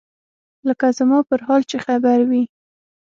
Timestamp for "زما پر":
0.97-1.39